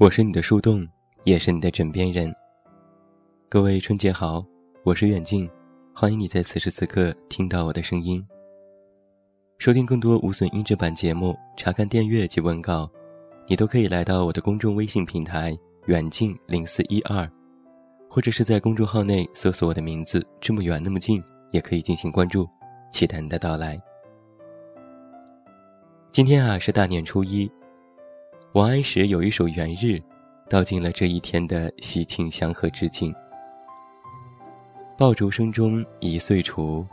[0.00, 0.86] 我是你的树洞，
[1.24, 2.32] 也是你的枕边人。
[3.48, 4.44] 各位春节好，
[4.84, 5.50] 我是远近，
[5.92, 8.24] 欢迎你在此时此刻听到我的声音。
[9.58, 12.88] 收听更多无损音质版节目，查看电阅及文稿，
[13.48, 17.28] 你都可以来到我的公众微信平台远近零四一二，
[18.08, 22.48] 或者是在公众号内搜索我的名字这么远那么近，也可以进行关注，
[22.88, 23.76] 期待你的到来。
[26.12, 27.50] 今天啊是大年初一，
[28.58, 29.94] 王安石有一首《元日》，
[30.50, 33.14] 道尽了这一天的喜庆祥和之境。
[34.96, 36.84] 爆竹声中一岁除，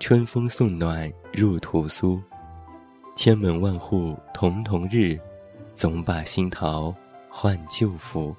[0.00, 2.20] 春风送暖入屠苏。
[3.14, 5.16] 千门万户曈曈日，
[5.72, 6.92] 总把新桃
[7.30, 8.34] 换旧符。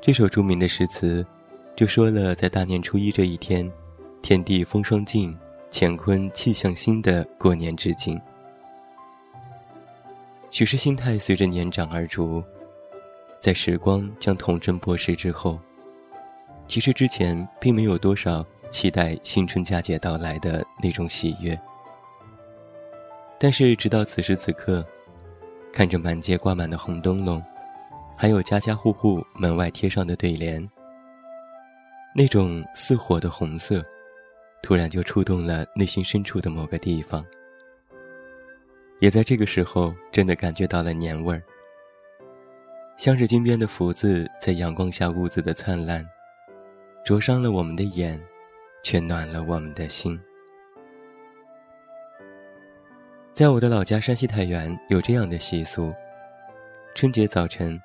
[0.00, 1.26] 这首著名的诗词，
[1.74, 3.68] 就说了在大年初一这一天，
[4.22, 5.36] 天地风霜尽，
[5.68, 8.20] 乾坤气象新的过年之景。
[10.52, 12.44] 许是心态随着年长而逐，
[13.40, 15.58] 在时光将童真剥蚀之后，
[16.68, 21.58] 其实之前并没有多少期待新春佳节到来的那种喜悦。
[23.38, 24.86] 但是直到此时此刻，
[25.72, 27.42] 看着满街挂满的红灯笼，
[28.14, 30.70] 还有家家户户门外贴上的对联，
[32.14, 33.82] 那种似火的红色，
[34.62, 37.24] 突然就触动了内心深处的某个地方。
[39.02, 41.42] 也在这个时候，真的感觉到了年味儿。
[42.96, 46.08] 镶着金边的福字在阳光下兀自的灿烂，
[47.04, 48.22] 灼伤了我们的眼，
[48.84, 50.16] 却暖了我们的心。
[53.34, 55.92] 在我的老家山西太原，有这样的习俗：
[56.94, 57.76] 春节早晨，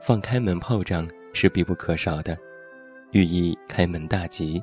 [0.00, 2.38] 放开门炮仗是必不可少的，
[3.10, 4.62] 寓意开门大吉，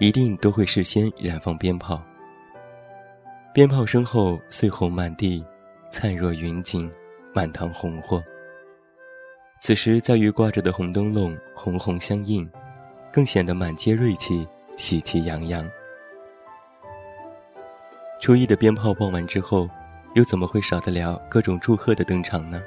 [0.00, 1.98] 一定都会事先燃放鞭炮。
[3.58, 5.44] 鞭炮声后，碎红满地，
[5.90, 6.88] 灿若云锦，
[7.34, 8.22] 满堂红火。
[9.60, 12.48] 此时，在于挂着的红灯笼，红红相映，
[13.12, 15.68] 更显得满街锐气，喜气洋洋。
[18.20, 19.68] 初一的鞭炮放完之后，
[20.14, 22.62] 又怎么会少得了各种祝贺的登场呢？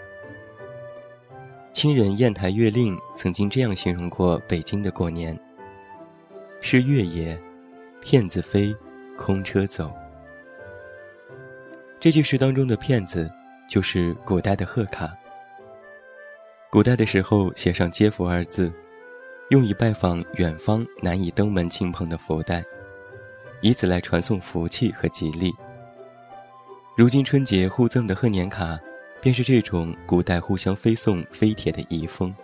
[1.72, 5.40] 亲人砚台月令曾经这样形容过北京的过年
[6.60, 7.42] ：“是月夜，
[8.02, 8.76] 骗子飞，
[9.18, 9.90] 空车走。”
[12.02, 13.32] 这句诗当中的“骗子”，
[13.70, 15.16] 就是古代的贺卡。
[16.72, 18.74] 古代的时候写上“接福”二字，
[19.52, 22.64] 用以拜访远方难以登门亲朋的福袋，
[23.62, 25.54] 以此来传送福气和吉利。
[26.98, 28.80] 如今春节互赠的贺年卡，
[29.22, 32.36] 便是这种古代互相飞送飞帖的遗风。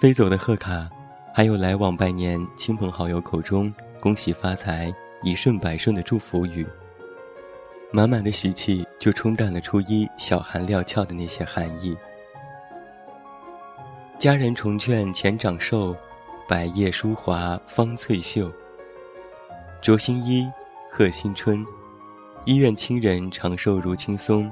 [0.00, 0.88] 飞走的贺卡，
[1.34, 6.64] 还有来往拜年亲朋好友口中“恭喜发财，一顺百顺”的祝福语。
[7.94, 11.96] 满满的喜气就冲淡了初一小寒料峭的那些寒意。
[14.18, 15.96] 家人重劝前长寿，
[16.48, 18.50] 百叶疏华方翠秀。
[19.80, 20.50] 着新衣，
[20.90, 21.64] 贺新春，
[22.44, 24.50] 一愿亲人长寿如青松，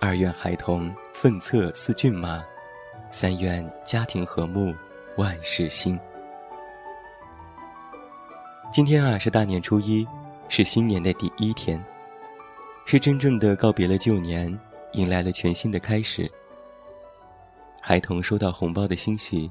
[0.00, 2.42] 二愿孩童奋策似骏马，
[3.10, 4.74] 三愿家庭和睦
[5.18, 6.00] 万事兴。
[8.72, 10.08] 今天啊是大年初一，
[10.48, 11.78] 是新年的第一天。
[12.90, 14.52] 是真正的告别了旧年，
[14.94, 16.28] 迎来了全新的开始。
[17.80, 19.48] 孩童收到红包的欣喜，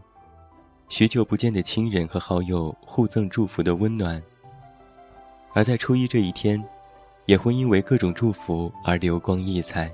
[0.89, 4.21] 许久不见的亲人和好友互赠祝福的温暖。
[5.53, 6.61] 而在初一这一天，
[7.27, 9.89] 也会因为各种祝福而流光溢彩，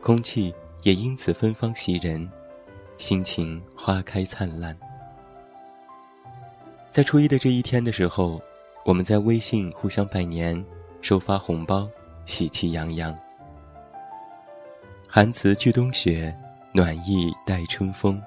[0.00, 0.52] 空气
[0.82, 2.28] 也因此芬芳袭人，
[2.98, 4.76] 心情花开灿烂。
[6.90, 8.42] 在初一的这一天的时候，
[8.84, 10.66] 我们在微信互相拜年，
[11.00, 11.88] 收发红包。
[12.26, 13.16] 喜气洋洋，
[15.06, 16.34] 寒辞去冬雪，
[16.72, 18.20] 暖意带春风。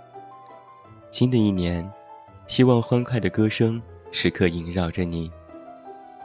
[1.10, 1.90] 新的一年，
[2.48, 3.82] 希望欢快的歌声
[4.12, 5.32] 时刻萦绕着你，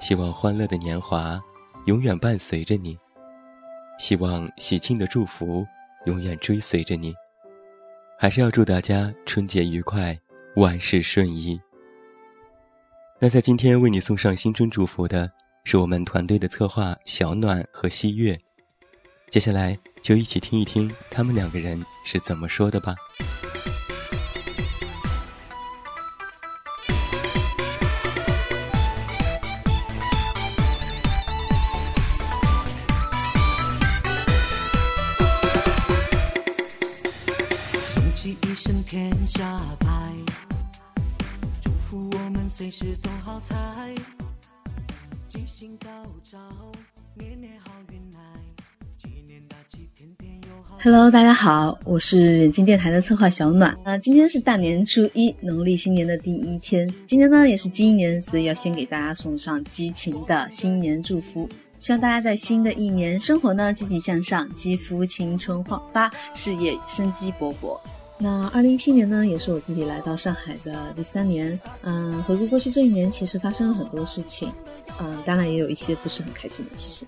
[0.00, 1.40] 希望欢乐的年华
[1.86, 2.98] 永远伴随着你，
[3.98, 5.66] 希望喜庆的祝福
[6.04, 7.14] 永远追随着你。
[8.18, 10.16] 还是要祝大家春节愉快，
[10.56, 11.58] 万事顺意。
[13.18, 15.32] 那在今天为你送上新春祝福的。
[15.64, 18.38] 是我们团队的策划小暖和西月，
[19.30, 22.94] 接下来就一起听一听他们两个人是怎么说的吧。
[50.84, 53.78] Hello，大家好，我是远近电台的策划小暖。
[53.84, 56.92] 呃，今天是大年初一，农历新年的第一天。
[57.06, 61.48] 今天呢也是鸡年，所以要先给大家送上激情的新年祝福。
[61.78, 67.78] 希望大家在新的一年生活呢积极向上，肌肤青春焕发，事业生机勃勃。
[68.18, 71.56] 那二零一七年呢，也是我自己来到上海的第三年。
[71.82, 74.52] 嗯，回顾过去这一年，其实发生了很多事情。
[74.98, 77.06] 嗯，当然也有一些不是很开心的事情。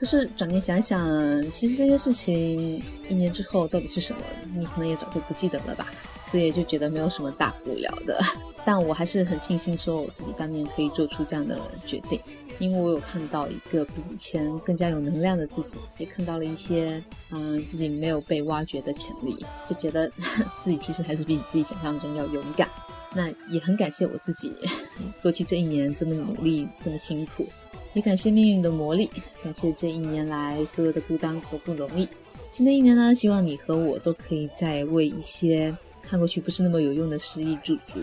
[0.00, 4.22] 可是转念想想，其实这些事情一年之后到底是什么，
[4.56, 5.92] 你可能也早就不记得了吧，
[6.24, 8.18] 所以就觉得没有什么大不了的。
[8.64, 12.18] 但我还是很庆幸，说我自己当年可以做出这样的决定，
[12.58, 19.36] 因为我有看到一个比以前更加有能量的自己，也看到了一些嗯自己没有被挖掘的潜力，
[19.68, 20.10] 就觉得
[20.64, 22.66] 自己其实还是比自己想象中要勇敢。
[23.12, 24.50] 那也很感谢我自己，
[25.20, 27.44] 过去这一年这么努力，这么辛苦。
[27.92, 29.08] 也感谢命运的磨砺，
[29.42, 32.08] 感谢这一年来所有的孤单和不容易。
[32.50, 38.00] 新的一年呢，希望你和我都可以再为一些看过去不是那么有用的失意驻足。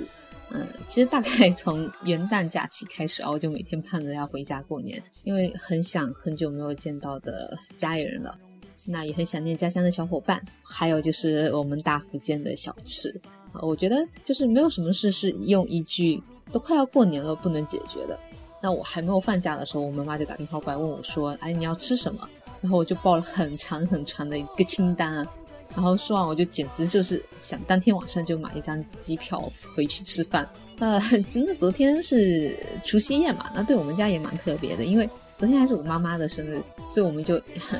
[0.49, 8.37] 嗯，其实大概从元旦假期开始啊，我就每天盼着要回家过年，因为很想很久没有见到的家里人了。
[8.85, 13.13] 那也很想念家乡的小伙伴，还有就是我们大福建的小吃。
[13.61, 16.21] 我觉得就是没有什么事是用一句
[16.53, 18.17] “都快要过年了”不能解决的。
[18.61, 22.27] 那我还没有放假的时候，我妈妈就打电话过来问我说：“哎，你要吃什么？”
[22.61, 25.27] 然后我就报了很长很长的一个清单啊。
[25.75, 30.49] 然后说完，我就简直就是想当天晚上就买一张机票回去吃饭。
[30.79, 30.99] 呃，
[31.33, 35.07] 那昨天是除夕夜嘛，那对我们家也蛮特别的，因为。
[35.37, 37.39] 昨天还是我妈妈的生日，所以我们就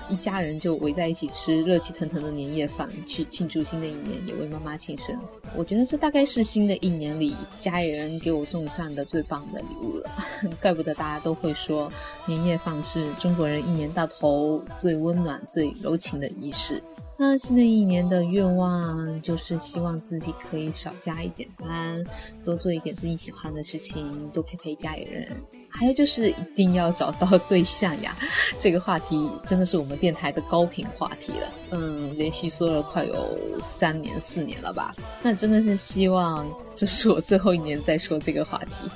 [0.09, 5.19] 一家人就围在一起吃热气腾腾的年夜饭，去庆祝新的一年，也为妈妈庆生。
[5.55, 10.11] 我觉得这大概是新的一年里家里人给我送上的最棒的礼物了。
[10.61, 11.91] 怪不得大家都会说，
[12.27, 16.79] 年夜饭是中国人一年到头最温暖、最柔情的仪式。
[17.19, 22.03] 那新的一年的愿望就是希望自己可以少加一点班，
[22.45, 25.35] 多做一点自己喜欢的事情，多陪陪家里人。
[25.69, 28.15] 还有就是一定要找到 对象呀！
[28.59, 31.49] 这个话题真的是我们电台的高频话题了。
[31.71, 34.93] 嗯，连续说了快有三年四年了吧？
[35.23, 38.89] 那真的是希望这是我最后一年再说这个话题。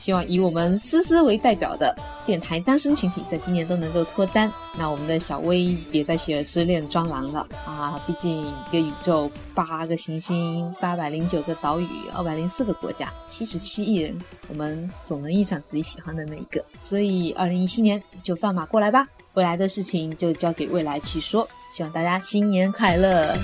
[0.00, 1.94] 希望以我们思思为代表的
[2.24, 4.50] 电台单身群体，在今年都能够脱单。
[4.78, 8.02] 那我们的小薇别再写失恋专栏了啊！
[8.06, 14.18] 毕竟一个宇宙，八个行星，八百零九个岛屿，二百零四个国家，七十七亿人，
[14.48, 16.64] 我们总能遇上自己喜欢的那一个。
[16.80, 21.46] 所以，二零一七年就放马过来吧，未来的事情就交给未来去说。
[21.76, 23.36] 希望大家新年快乐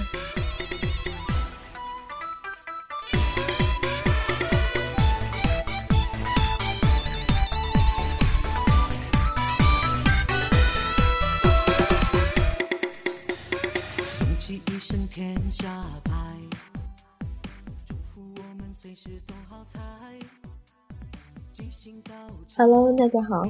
[22.59, 23.43] ！Hello，大家好，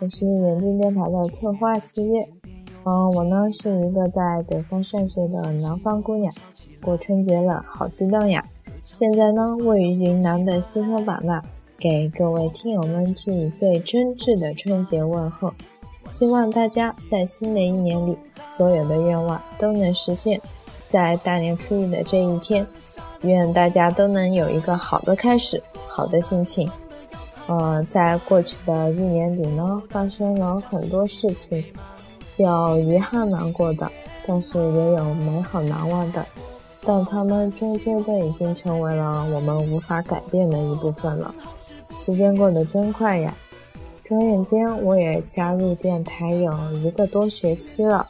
[0.00, 2.26] 我是远近电台的策划四月。
[2.84, 6.32] 嗯，我呢是一个在北方上学的南方姑娘，
[6.82, 8.42] 过春节了，好激动呀！
[8.82, 11.42] 现在呢，位于云南的西双版纳，
[11.78, 15.52] 给各位听友们致以最真挚的春节问候。
[16.08, 18.16] 希望大家在新的一年里，
[18.50, 20.40] 所有的愿望都能实现。
[20.88, 22.66] 在大年初一的这一天，
[23.20, 26.70] 愿大家都能有一个好的开始，好的心情。
[27.46, 31.64] 呃，在过去的一年里呢，发生了很多事情，
[32.36, 33.88] 有遗憾难过的，
[34.26, 36.26] 但是也有美好难忘的，
[36.84, 41.32] 但他们终究都已经成为了我们无法改变的一部分了。
[41.92, 43.32] 时间过得真快呀，
[44.02, 48.04] 转眼间我也加入电台有一个多学期了。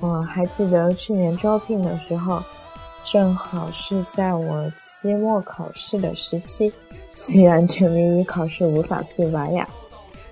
[0.00, 2.40] 我，还记得去年招聘的时候，
[3.02, 6.72] 正好是在我期末考试的时期。
[7.24, 9.68] 虽然沉迷于考试无法自拔呀，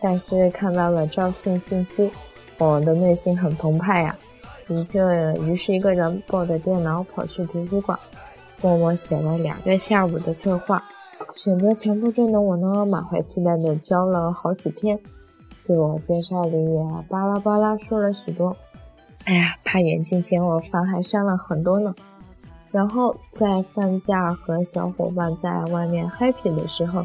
[0.00, 2.10] 但是看到了招聘信息，
[2.58, 4.18] 我的内心很澎湃呀。
[4.66, 7.96] 一个于是一个人抱着电脑跑去图书馆，
[8.60, 10.82] 默默写了两个下午的策划。
[11.36, 14.98] 选择强迫症的我呢，满怀期待的教了好几天，
[15.62, 18.56] 自我介绍里也巴拉巴拉说了许多。
[19.26, 21.94] 哎呀，怕远近嫌我烦，还删了很多呢。
[22.72, 27.04] 然后在放假和小伙伴在外面 happy 的时候，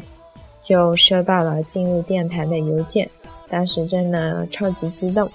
[0.62, 3.10] 就收到了进入电台的邮件，
[3.48, 5.28] 当时真的超级激动，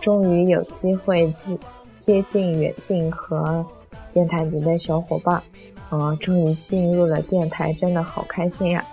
[0.00, 1.58] 终于有机会接
[1.98, 3.64] 接近远近和
[4.12, 5.42] 电台里的小伙伴，
[5.90, 8.84] 啊，终于进入了电台，真的好开心呀！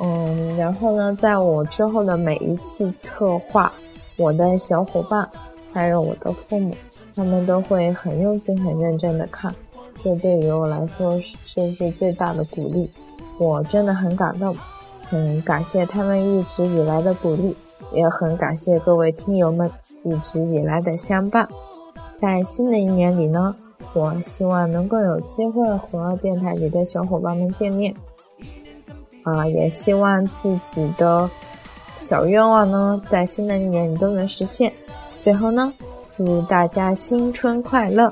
[0.00, 3.70] 嗯，然后呢，在我之后的每一次策划，
[4.16, 5.28] 我的小伙伴
[5.72, 6.74] 还有我的父母。
[7.14, 9.50] 他们都会很用心、很认真的看，
[10.06, 12.88] 这对于我来说是是最大的鼓励。
[13.40, 14.54] 我真的很感动，
[15.02, 17.56] 很感谢他们一直以来的鼓励，
[17.92, 19.68] 也很感谢各位听友们
[20.04, 21.48] 一直以来的相伴。
[22.20, 23.52] 在新的一年里呢，
[23.94, 27.92] 我希望能够有机会和电台里的小伙伴们见面，
[29.24, 31.28] 啊，也希望自己的
[31.98, 34.72] 小愿望呢，在新的一年里都能实现。
[35.18, 35.74] 最后呢。
[36.16, 38.10] 祝大家新春快乐！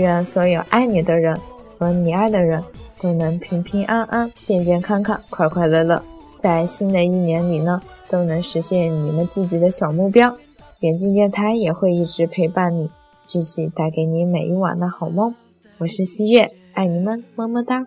[0.00, 1.38] 愿所有爱你的人
[1.78, 2.62] 和你爱的人
[3.00, 6.02] 都能平平安安、健健康康、快快乐乐，
[6.38, 10.36] 在新的一年里呢，都能实现你们自己的小目标。
[10.80, 12.90] 远近电台也会一直陪伴你，
[13.24, 15.34] 继续带给你每一晚的好梦。
[15.78, 17.86] 我是西月，爱你们，么么哒。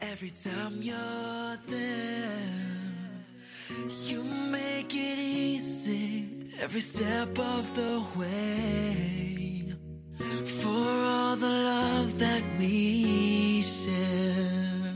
[0.00, 2.52] Every time you're there,
[4.08, 5.21] you make it.
[6.62, 9.74] Every step of the way
[10.60, 14.94] for all the love that we share.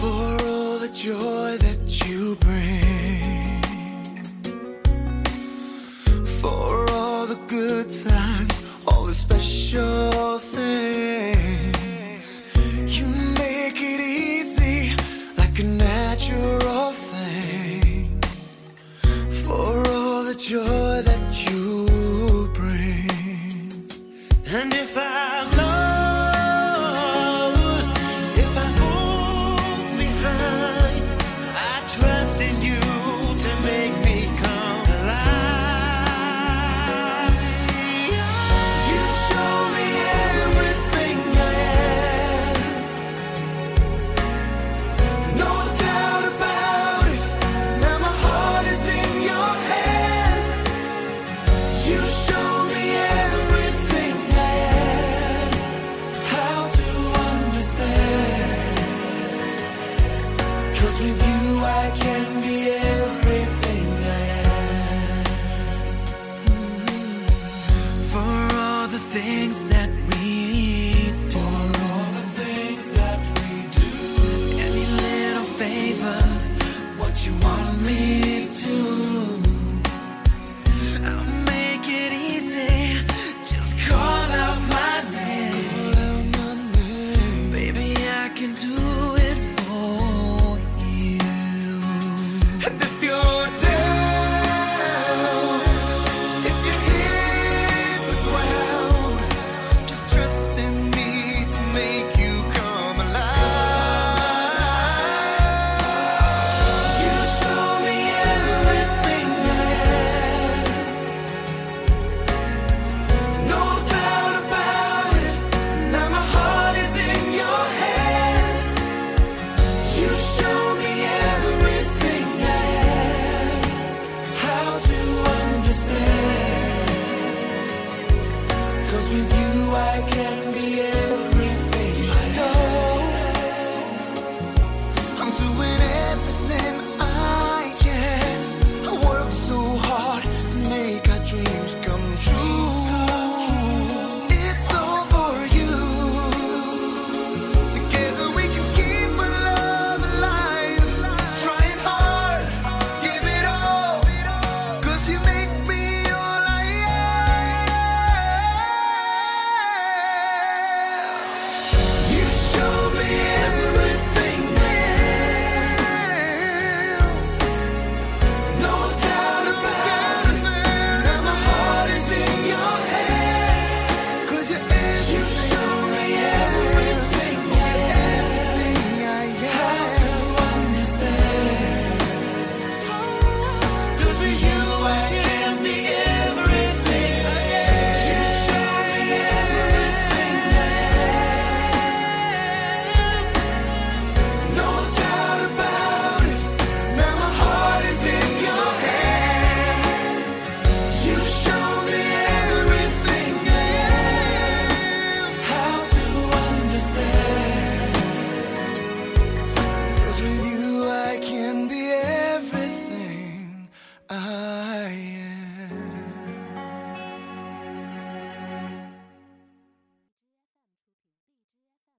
[0.00, 2.81] For all the joy that you bring
[24.62, 25.61] And if I'm